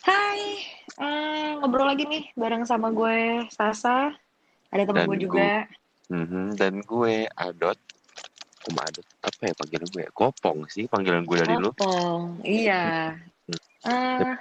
[0.00, 0.40] Hai,
[0.96, 4.16] eee, ngobrol lagi nih bareng sama gue Sasa,
[4.72, 5.48] ada temen Dan gue gu juga.
[6.08, 7.76] mhm, dan gue Adot,
[8.64, 10.10] kok Adot, apa ya panggilan gue ya?
[10.16, 11.68] Kopong sih panggilan gue dari lu.
[11.76, 13.12] Kopong, iya.
[13.84, 14.32] Eee,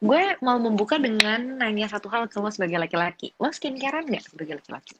[0.00, 4.60] gue mau membuka dengan nanya satu hal ke lo sebagai laki-laki, lo skincare-an nggak sebagai
[4.64, 4.96] laki-laki?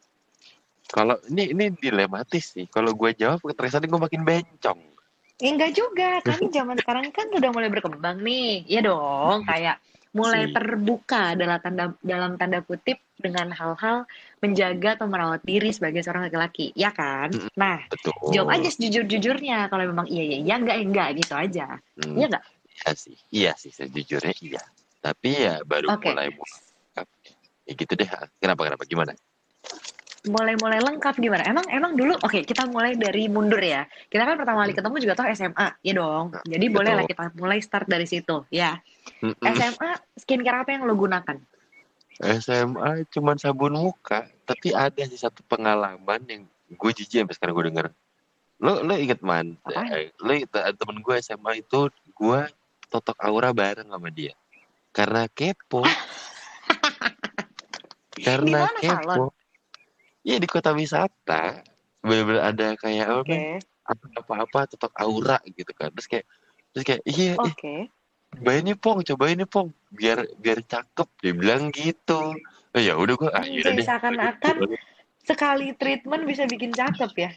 [0.92, 4.95] Kalau ini ini dilematis sih, kalau gue jawab kesannya gue makin bencong.
[5.36, 9.76] Ya enggak juga, kan zaman sekarang kan udah mulai berkembang nih, iya dong, kayak
[10.16, 10.56] mulai Sih.
[10.56, 14.08] terbuka dalam tanda dalam tanda kutip dengan hal-hal
[14.40, 17.36] menjaga atau merawat diri sebagai seorang laki-laki, ya kan?
[17.52, 17.84] Nah,
[18.32, 18.88] jawab aja betul.
[18.88, 21.66] sejujur-jujurnya kalau memang iya ya iya, enggak ya enggak, gitu aja.
[22.00, 22.44] Mmm, Iya nggak?
[22.72, 24.62] iya sih iya sih sejujurnya iya.
[25.04, 26.16] Tapi ya baru Oke.
[26.16, 27.06] mulai mengungkap
[27.68, 28.08] ya gitu deh.
[28.40, 29.12] Kenapa kenapa, gimana?
[30.26, 31.46] Mulai-mulai lengkap gimana?
[31.46, 33.86] Emang emang dulu oke kita mulai dari mundur ya.
[34.10, 34.78] Kita kan pertama kali Mhm.
[34.82, 36.34] ketemu juga toh SMA, ya dong?
[36.34, 37.14] Nah, Jadi bolehlah betul.
[37.14, 38.74] kita mulai start dari situ, ya.
[39.38, 41.38] SMA skincare apa yang lo gunakan?
[42.18, 46.42] SMA cuman sabun muka, tapi ada sih satu pengalaman yang
[46.74, 47.86] gue jijik sampai sekarang gue denger.
[48.58, 49.92] Lo lo inget Man, Apaan?
[49.94, 52.40] eee, lo te temen gue SMA itu gue
[52.88, 54.32] totok aura bareng sama dia.
[54.90, 55.84] Karena kepo.
[58.26, 59.28] Karena mana salon?
[60.26, 61.62] Iya di kota wisata,
[62.02, 63.62] bener-bener ada kayak Oke.
[64.20, 65.90] apa-apa totok aura gitu kan.
[65.94, 66.26] Terus kayak
[66.74, 67.90] terus kayak, "Iya, ih, Oke.
[68.34, 69.68] cobain nih Pong cobain nih Pong,
[70.00, 72.20] biar biar cakep," dia bilang gitu.
[72.74, 73.88] Oh ya udah gue, ah Mmm, yaudah kayak deh.
[73.88, 74.56] seakan-akan
[75.28, 77.30] sekali treatment bisa bikin cakep ya?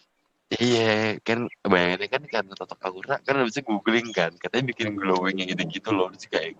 [0.49, 5.37] Iya, kan bayangannya kan karena totok aura kan habis itu googling kan, katanya bikin glowing
[5.37, 6.09] yang gitu-gitu loh.
[6.17, 6.51] Terus kayak,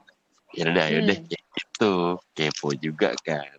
[0.58, 1.30] ya udah ayo deh Mmm.
[1.30, 1.94] kayak gitu,
[2.38, 3.58] kepo juga kan.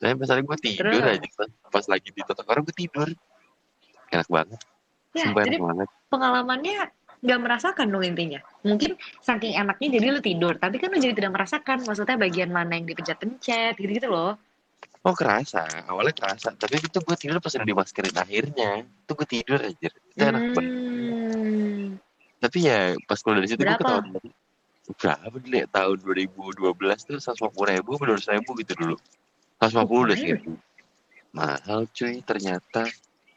[0.00, 1.20] Tapi masalahnya gue tidur Terus?
[1.20, 1.28] aja
[1.68, 3.08] pas lagi ditotok aura gue tidur.
[4.10, 4.60] Enak banget,
[5.14, 5.88] Ya, sumpah jadi enak banget.
[6.10, 6.78] pengalamannya
[7.20, 8.40] nggak merasakan dong intinya?
[8.66, 12.74] Mungkin saking enaknya jadi lo tidur, tapi kan lo jadi tidak merasakan, maksudnya bagian mana
[12.74, 14.34] yang dipencet-pencet, gitu-gitu loh.
[15.06, 19.58] Oh kerasa, awalnya kerasa, tapi itu gue tidur pas udah dimaskerin akhirnya, itu gue tidur
[19.62, 20.72] anjir, itu enak banget.
[20.74, 21.86] Mmm.
[22.40, 24.16] Tapi ya pas keluar dari situ gue ketahuan
[24.90, 28.96] berapa dulu ya, tahun 2012 tuh 150.000 apa 200.000 gitu dulu.
[29.60, 30.16] 150 deh Lumayan.
[30.16, 30.50] segitu.
[31.36, 32.82] Mahal cuy ternyata.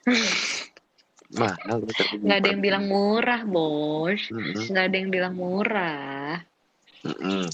[1.40, 4.22] Mahal ternyata Nggak ada yang bilang murah, Bos.
[4.32, 4.72] Mhm.
[4.72, 6.32] Nggak ada yang bilang murah.
[7.04, 7.46] Mhm.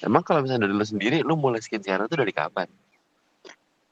[0.00, 2.64] Emang kalau misalnya dari lu sendiri, lu mulai skincare tuh dari kapan?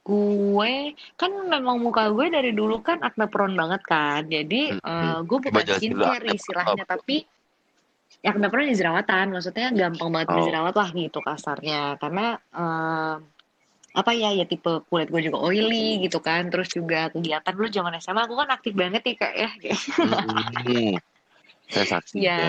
[0.09, 4.25] Gue kan memang muka gue dari dulu kan acne prone banget kan.
[4.25, 4.81] Jadi, Mhm.
[4.81, 7.29] eee, gue bukan dulu skincare istilahnya, tapi
[8.25, 10.35] acne prone ya jerawatan, maksudnya gampang banget Oh.
[10.41, 12.01] berjerawat lah gitu kasarnya.
[12.01, 13.15] Karena, eee,
[13.99, 17.99] apa ya, ya tipe kulit gue juga oily gitu kan, terus juga kegiatan dulu zaman
[17.99, 19.51] SMA aku kan aktif banget nih, Kak, ya.
[20.07, 20.95] Mhm.
[21.69, 22.25] Saya saksinya.
[22.25, 22.41] Ya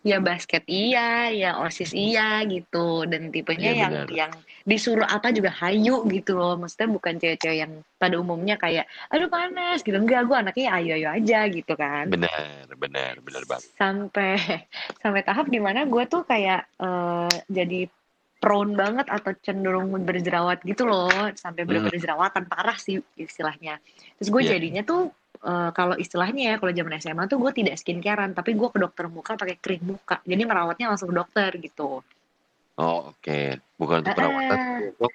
[0.00, 4.08] ya basket iya, ya OSIS iya gitu, dan tipenya Iya yang benar.
[4.08, 4.32] yang
[4.64, 9.84] disuruh apa juga hayu gitu loh, maksudnya bukan cewek-cewek yang pada umumnya kayak, "Aduh panas,"
[9.84, 12.08] gitu, enggak, gue anaknya ayo-ayo aja gitu kan.
[12.08, 13.66] Benar benar benar banget.
[13.76, 14.40] Sampai
[15.04, 17.80] sampai tahap di mana gue tuh kayak, eee, jadi
[18.44, 21.88] prone banget atau cenderung berjerawat gitu loh, sampai Mmm.
[21.88, 23.80] bener-bener jerawatan parah sih istilahnya.
[24.20, 24.52] Terus gue Iya.
[24.52, 25.02] jadinya tuh,
[25.48, 29.06] eee, kalau istilahnya ya, kalau zaman SMA tuh gue tidak skincare-an, tapi gue ke dokter
[29.08, 30.20] muka pakai krim muka.
[30.28, 32.04] Jadi merawatnya langsung ke dokter gitu.
[32.78, 33.30] Oh oke,
[33.78, 35.12] bukan untuk perawatan, untuk,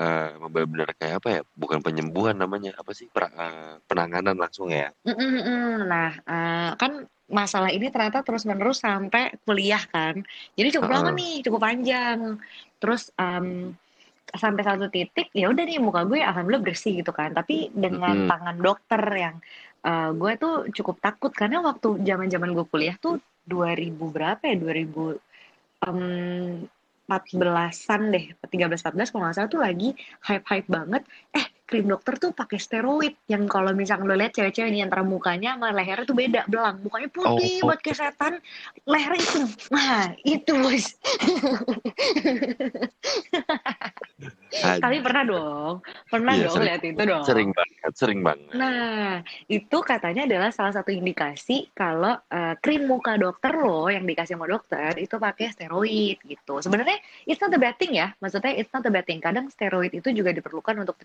[0.00, 4.92] eee, bener-bener kayak apa ya, bukan penyembuhan namanya, apa sih, pra eee, penanganan langsung ya?
[5.08, 5.88] Mhm mhm.
[5.88, 6.92] Nah, eee, kan
[7.30, 10.20] masalah ini ternyata terus-menerus sampai kuliah kan.
[10.58, 11.18] Jadi cukup lama Heeh.
[11.18, 12.20] nih, cukup panjang.
[12.82, 13.74] Terus, mmm,
[14.30, 18.30] sampai satu titik, ya udah nih muka gue alhamdulillah bersih gitu kan, tapi dengan Mhm.
[18.30, 19.36] tangan dokter yang,
[19.82, 25.18] eee, gue tuh cukup takut karena waktu zaman-zaman gue kuliah tuh 2000 berapa ya, 2000,
[25.82, 26.66] mmm,
[27.10, 29.88] 14-an deh, 13, 14 kalau nggak salah tuh lagi
[30.26, 31.02] hype-hype banget,
[31.34, 35.54] eh krim dokter tuh pakai steroid, yang kalau misalkan lo lihat cewek-cewek nih antara mukanya
[35.54, 36.82] sama lehernya tuh beda, belang.
[36.82, 37.70] Mukanya putih Oh.
[37.78, 38.42] kayak setan,
[38.90, 39.46] lehernya hitam.
[39.70, 40.86] Nah, itu Bos.
[44.60, 45.74] Tapi pernah dong,
[46.10, 47.24] pernah Iya dong sering lihat itu dong.
[47.24, 48.50] sering banget sering banget.
[48.50, 54.34] Nah, itu katanya adalah salah satu indikasi kalau, eee, krim muka dokter lo yang dikasih
[54.34, 56.58] sama dokter itu pakai steroid gitu.
[56.58, 56.98] Sebenarnya
[57.30, 59.22] it's not a bad thing ya, maksudnya it's not a bad thing.
[59.22, 60.98] Kadang steroid itu juga diperlukan untuk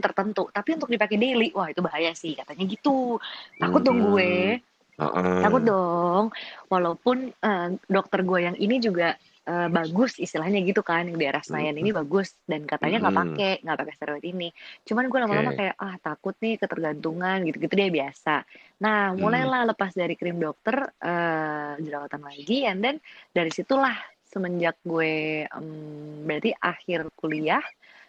[0.00, 3.18] treatment-treatment tertentu, tapi untuk dipakai daily, wah itu bahaya sih katanya gitu.
[3.60, 4.58] Takut dong gue.
[4.98, 5.18] Mhm.
[5.42, 6.30] Takut dong.
[6.72, 9.14] Walaupun, eee, dokter gue yang ini juga,
[9.46, 11.94] eee, bagus istilahnya gitu kan, yang di daerah Senayan ini Mhm.
[11.94, 13.22] bagus dan katanya nggak Mhm.
[13.22, 14.48] pakai, nggak pakai steroid ini.
[14.86, 18.42] Cuman gue lama-lama kayak, ah takut nih ketergantungan gitu-gitu deh biasa.
[18.82, 22.96] Nah, mulailah lepas dari krim dokter, eee, jerawatan lagi and then
[23.34, 23.94] dari situlah
[24.28, 27.62] semenjak gue, mmm, berarti akhir kuliah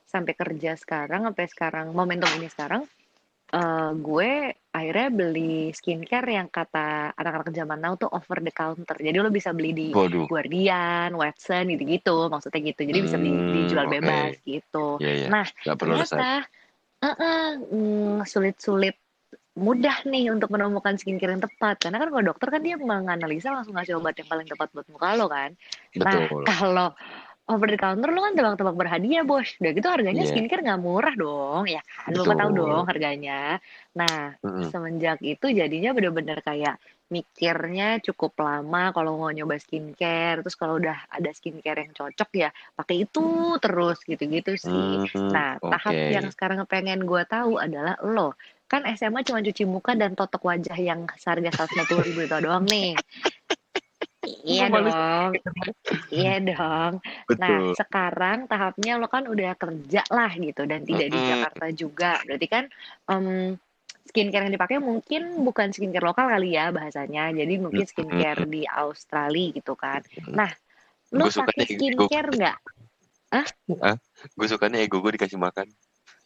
[0.09, 2.81] sampai kerja sekarang, sampai sekarang momentum ini sekarang,
[3.53, 4.31] eee, gue
[4.73, 8.97] akhirnya beli skincare yang kata anak-anak zaman now tuh over the counter.
[8.97, 10.25] Jadi lo bisa beli di Waduh.
[10.29, 12.81] Guardian, Watsons, gitu-gitu, maksudnya gitu.
[12.89, 13.93] Jadi bisa di Mmm, dijual oke.
[14.01, 14.87] bebas gitu.
[15.01, 16.29] Iya iya, Nah, nggak perlu ternyata
[17.05, 18.95] heeh, mmm, sulit-sulit
[19.59, 21.75] mudah nih untuk menemukan skincare yang tepat.
[21.83, 25.09] Karena kan kalau dokter kan dia menganalisa langsung ngasih obat yang paling tepat buat muka
[25.19, 25.51] lo kan.
[25.99, 26.43] Nah, Betul.
[26.47, 26.89] kalau
[27.49, 29.57] over the counter lo kan tebak-tebak berhadiah, Bos.
[29.57, 30.29] Udah gitu harganya Iya.
[30.29, 32.13] skincare nggak murah dong, ya kan?
[32.13, 33.57] Bapak tahu dong harganya.
[33.97, 34.69] Nah, Mhm.
[34.69, 36.77] semenjak itu jadinya bener-bener kayak
[37.09, 42.49] mikirnya cukup lama kalau mau nyoba skincare, terus kalau udah ada skincare yang cocok ya
[42.77, 45.01] pakai itu terus, gitu-gitu sih.
[45.01, 48.37] Mmm, Nah, tahap yang sekarang pengen gue tahu adalah lo,
[48.69, 52.93] kan SMA cuma cuci muka dan totok wajah yang seharga Rp150.000 itu doang nih.
[54.25, 55.31] Iya Gue malu dong.
[56.11, 56.93] Iya dong.
[57.39, 57.75] Nah, Betul.
[57.79, 61.27] sekarang tahapnya lo kan udah kerja lah gitu dan tidak di Mhm.
[61.31, 62.11] Jakarta juga.
[62.27, 62.63] Berarti kan,
[63.07, 63.55] mmm,
[64.09, 67.31] skincare yang dipakai mungkin bukan skincare lokal kali ya bahasanya.
[67.31, 70.03] Jadi mungkin skincare di Australia gitu kan.
[70.35, 70.51] Nah,
[71.15, 72.57] lo Gue sukanya pakai ego skincare nggak?
[73.29, 73.47] Hah?
[73.85, 73.95] Hah?
[74.35, 75.71] Gue sukanya ego gue dikasih makan.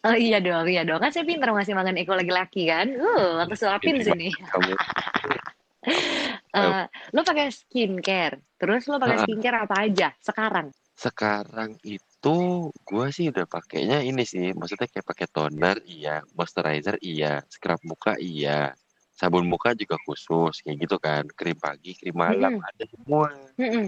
[0.04, 1.00] Oh, iya dong iya dong.
[1.00, 2.90] Kan saya pinter ngasih makan ego laki-laki kan.
[2.92, 4.30] Uh, aku suapin Ini sini.
[4.34, 4.74] kamu.
[6.54, 6.86] Eee,
[7.18, 10.70] lo pakai skincare, terus lo pakai skincare apa aja sekarang?
[10.94, 12.38] Sekarang itu
[12.86, 18.14] gue sih udah pakainya ini sih, maksudnya kayak pakai toner iya, moisturizer iya, scrub muka
[18.22, 18.70] iya,
[19.18, 22.62] sabun muka juga khusus kayak gitu kan, krim pagi, krim malam, Mhm.
[22.70, 23.30] ada semua.
[23.58, 23.86] Mhm.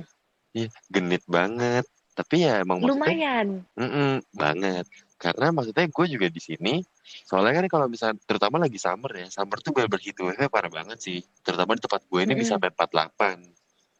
[0.58, 1.86] Iya, genit banget.
[2.18, 3.48] Tapi ya emang maksudnya Lumayan.
[3.78, 4.86] mhm, banget.
[5.16, 6.84] Karena maksudnya gue juga di sini,
[7.24, 11.20] soalnya kan kalau misalnya terutama lagi summer ya, summer tuh bener-bener heatwave-nya parah banget sih.
[11.40, 12.54] Terutama di tempat gue ini bisa Mhm.
[12.60, 13.38] sampai 48.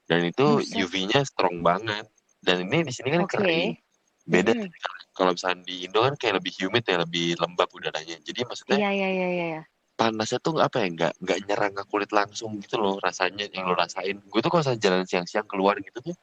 [0.06, 0.48] Dan itu.
[0.76, 2.06] UV-nya strong banget.
[2.44, 3.72] Dan ini di sini kan kering.
[3.72, 3.84] Oke.
[4.28, 4.70] Beda Mhm.
[5.16, 8.18] kalau misalnya di Indo kan kayak lebih humid ya, lebih lembab udaranya.
[8.20, 9.62] Jadi maksudnya Iya iya iya iya iya.
[9.96, 13.78] panasnya tuh apa ya, nggak nggak nyerang ke kulit langsung gitu loh rasanya yang lo
[13.80, 14.20] rasain.
[14.28, 16.16] Gue tuh kalau jalan siang-siang keluar gitu tuh,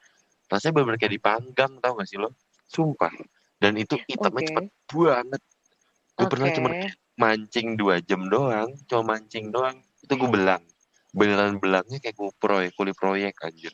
[0.51, 2.29] rasanya bener-bener kayak dipanggang, tahu nggak sih lo?
[2.69, 3.09] Sumpah.
[3.63, 4.91] Dan itu hitamnya cepet Oke.
[4.91, 5.41] banget.
[6.19, 6.57] Gue pernah Oke.
[6.59, 6.69] cuma
[7.15, 10.63] mancing 2 jam doang, cuma mancing doang, itu gue belang.
[11.15, 13.71] Beneran belangnya kayak kuproy kulit proyek anjir.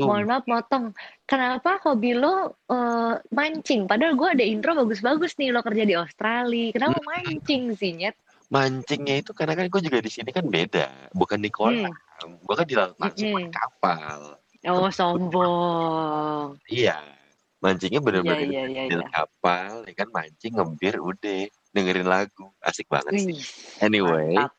[0.00, 0.84] Mohon maaf motong,
[1.28, 3.84] kenapa hobi lo, eee, mancing?
[3.90, 7.06] Padahal gue ada intro bagus-bagus nih lo kerja di Australia, kenapa Mhm.
[7.10, 8.16] mancing sih, Nyet?
[8.50, 11.90] Mancingnya itu karena kan gue juga di sini kan beda, bukan di kolam.
[12.24, 12.38] Hmm.
[12.42, 13.50] Gue kan di laut langsung Mhm.
[13.52, 14.20] kapal.
[14.66, 16.58] Oh, sombong.
[16.70, 16.98] Iya,
[17.64, 19.08] mancingnya bener-bener di iya iya di iya.
[19.12, 21.42] kapal, ya kan mancing, ngebir, udah,
[21.76, 23.36] dengerin lagu, asik banget sih.
[23.80, 24.52] Anyway, mantap.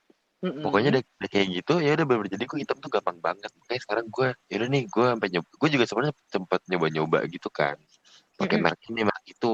[0.63, 0.95] pokoknya Mhm.
[0.97, 3.51] udah udah kayak gitu, ya udah bener-bener jadi gue hitam tuh gampang banget.
[3.61, 7.49] Makanya sekarang gue, ya udah nih gue sampai nyob gue juga sebenarnya sempet nyoba-nyoba gitu
[7.53, 7.77] kan,
[8.39, 8.63] pakai Mhm.
[8.63, 9.51] merek ini, merek itu,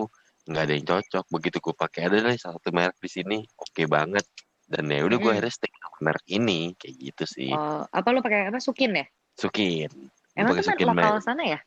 [0.47, 1.25] nggak ada yang cocok.
[1.33, 4.25] Begitu gue pakai ada nih satu merek di sini, oke banget.
[4.67, 7.51] Dan ya udah gue akhirnya stick sama merek ini, kayak gitu sih.
[7.55, 9.05] Oh, apa lo pakai apa, Sukin ya?
[9.39, 9.89] Sukin.
[10.35, 11.59] Emang Sukin lokal sana ya?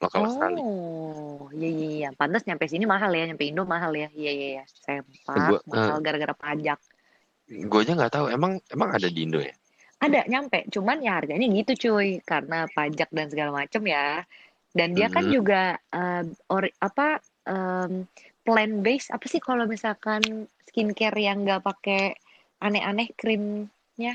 [0.00, 0.64] Lokal Australia.
[0.64, 2.06] Oh, iya iya iya.
[2.18, 4.06] Pantes nyampe sini mahal ya, nyampe Indo mahal ya.
[4.20, 4.62] Iya iya iya.
[4.84, 6.78] Sempak, Gue mahal eee, gara-gara pajak.
[7.70, 9.54] gue aja nggak tahu, emang emang ada di Indo ya?
[10.00, 10.64] Ada, nyampe.
[10.72, 14.24] Cuman ya harganya gitu cuy, karena pajak dan segala macem ya.
[14.72, 15.34] Dan dia kan Mmm.
[15.34, 18.08] juga, eee, ori apa, mmm,
[18.46, 22.16] plant based, apa sih kalau misalkan skincare yang nggak pakai
[22.64, 24.14] aneh-aneh krimnya?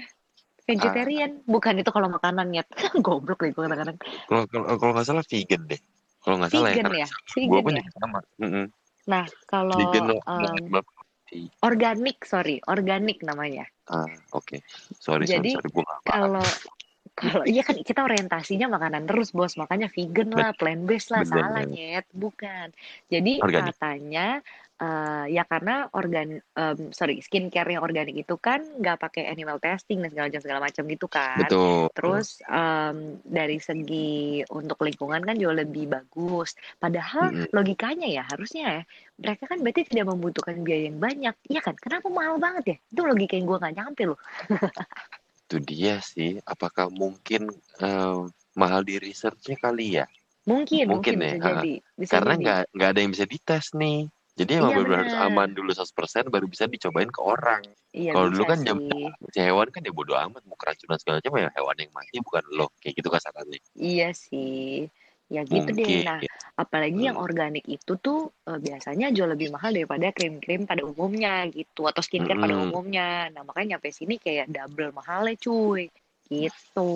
[0.66, 1.46] Vegetarian.
[1.46, 2.68] Bukan itu kalau makanan, Nyet.
[3.06, 3.98] Goblok deh gue kadang-kadang.
[4.26, 5.82] Kalau kalau nggak salah vegan deh.
[6.26, 7.08] Kalau nggak salah ya, Vegan ya?
[7.08, 7.84] gue Vegan pun ya?
[8.02, 8.20] sama.
[8.42, 8.66] Mhm.
[9.06, 10.06] Nah, kalau, Vegan
[10.74, 10.88] black
[11.30, 11.46] tea.
[11.62, 13.70] organik, sorry, organik namanya.
[13.86, 14.66] Ah, oke.
[14.98, 16.46] Sorry sorry Jadi, sorry, gue kalau
[17.16, 19.56] kalau iya kan kita orientasinya makanan terus, Bos.
[19.56, 21.72] Makanya vegan lah, plant based lah, salah, bener.
[21.72, 22.06] Nyet.
[22.12, 22.68] Bukan.
[23.08, 23.78] Jadi Organik.
[23.78, 24.42] katanya,
[24.82, 30.02] eee, ya karena organ mmm, sorry, skincare yang organik itu kan nggak pakai animal testing
[30.04, 31.52] dan segala macam segala macam gitu kan.
[31.90, 31.90] Betul.
[31.96, 36.54] Terus, mmm, dari segi untuk lingkungan kan jauh lebih bagus.
[36.82, 37.46] Padahal Mhm.
[37.56, 38.84] logikanya ya, harusnya ya,
[39.22, 41.76] mereka kan berarti tidak membutuhkan biaya yang banyak, iya kan?
[41.80, 42.78] Kenapa mahal banget ya?
[42.92, 44.20] Itu logika yang gue nggak nyampe loh.
[45.50, 48.18] Itu dia sih, apakah mungkin, eee,
[48.58, 50.06] mahal di research-nya kali ya?
[50.46, 54.10] Mungkin Mungkin mungkin, ya, bisa jadi bisa Karena nggak nggak ada yang bisa dites nih.
[54.36, 57.64] Jadi emang Iya, bener-bener harus aman dulu 100% baru bisa dicobain ke orang.
[57.96, 59.16] Iya, Kalau dulu kan sih.
[59.32, 62.44] si hewan kan ya bodo amat, mau keracunan segala macam ya hewan yang mati bukan
[62.52, 63.60] lo, kayak gitu kasarannya.
[63.76, 64.88] Iya sih.
[65.28, 66.00] Ya gitu deh.
[66.06, 66.30] Nah, Mungkin.
[66.56, 67.26] apalagi yang Mhm.
[67.26, 72.38] organik itu tuh, eee, biasanya jauh lebih mahal daripada krim-krim pada umumnya gitu, atau skincare
[72.40, 72.70] pada Mhm.
[72.70, 73.32] umumnya.
[73.34, 75.90] Nah, makanya nyampe sini kayak double mahalnya cuy,
[76.30, 76.92] gitu.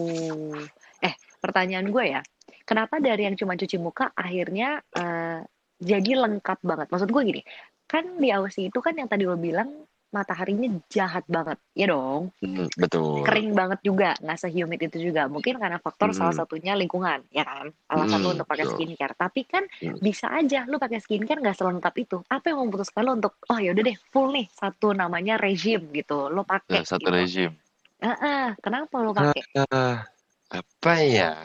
[1.03, 2.21] Eh, pertanyaan gue ya,
[2.69, 5.41] kenapa dari yang cuma cuci muka akhirnya uh,
[5.79, 6.87] jadi lengkap banget.
[6.91, 7.41] Maksud gue gini,
[7.87, 12.33] kan di Aussie itu kan yang tadi lo bilang mataharinya jahat banget, ya dong.
[12.41, 13.21] Hmm, betul.
[13.21, 15.29] Kering banget juga, nggak sehumid itu juga.
[15.29, 16.17] Mungkin karena faktor hmm.
[16.17, 17.69] salah satunya lingkungan, ya kan?
[17.93, 19.13] Alasan hmm, lo untuk pakai skincare.
[19.13, 20.01] Tapi kan hmm.
[20.01, 22.17] bisa aja lo pakai skincare nggak selengkap itu.
[22.25, 26.25] Apa yang memutuskan lo untuk, oh ya udah deh, full nih satu namanya regime gitu,
[26.33, 26.81] lo pakai.
[26.81, 27.13] Ya, satu gitu.
[27.13, 27.53] regime.
[28.01, 29.45] Uh -uh, kenapa lo pakai?
[29.61, 30.01] Uh,
[30.49, 31.37] apa ya?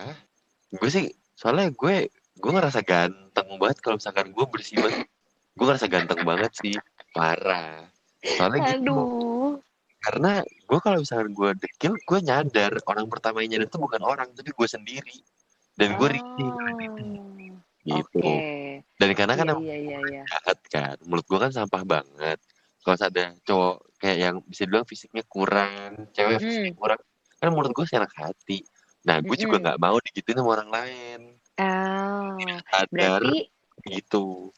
[0.73, 2.09] Gue sih, soalnya gue
[2.41, 2.81] gue ngerasa
[3.45, 5.07] ganteng banget kalau misalkan gue bersih banget.
[5.55, 6.75] Gue ngerasa ganteng banget sih,
[7.13, 8.97] parah soalnya gitu
[10.05, 14.29] karena gue kalau misalnya gue dekil gue nyadar orang pertama yang nyadar itu bukan orang
[14.37, 15.19] tapi gue sendiri
[15.81, 16.13] dan gue oh.
[16.13, 16.51] risih
[17.85, 18.81] gitu okay.
[18.97, 22.41] dan karena kan iya, iya, iya, jahat kan mulut gue kan sampah banget
[22.85, 26.45] kalau ada cowok kayak yang bisa bilang fisiknya kurang cewek hmm.
[26.45, 27.01] fisiknya kurang
[27.41, 28.65] kan mulut gue enak hati
[29.05, 29.45] nah gue hmm.
[29.45, 31.21] juga nggak mau digituin sama orang lain
[32.25, 33.53] oh, berarti
[33.85, 34.55] gitu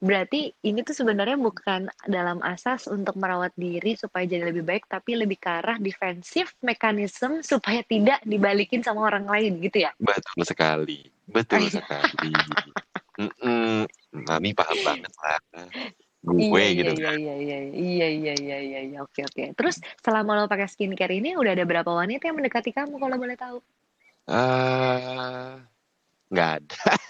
[0.00, 5.12] Berarti ini tuh sebenarnya bukan dalam asas untuk merawat diri supaya jadi lebih baik, tapi
[5.12, 9.92] lebih ke arah defensif mekanisme supaya tidak dibalikin sama orang lain gitu ya?
[10.00, 12.32] Betul sekali, betul sekali.
[13.20, 13.84] mm
[14.24, 15.68] Mami paham banget lah.
[16.24, 17.16] Gue iya, gitu iya, kan.
[17.20, 19.52] Iya, iya, iya, iya, iya, iya, iya, oke, oke.
[19.52, 23.36] Terus selama lo pakai skincare ini udah ada berapa wanita yang mendekati kamu kalau boleh
[23.36, 23.58] tahu?
[24.24, 25.60] Uh,
[26.32, 26.84] nggak ada.